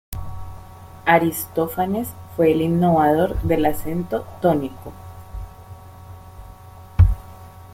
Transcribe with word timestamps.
Aristófanes 1.05 2.07
fue 2.35 2.51
el 2.53 2.61
innovador 2.63 3.39
del 3.43 3.67
acento 3.67 4.25
tónico. 4.41 4.91